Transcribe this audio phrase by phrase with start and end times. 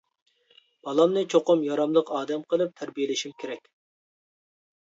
[0.85, 3.71] بالامنى چوقۇم ياراملىق ئادەم قىلىپ تەربىيەلىشىم كېرەك.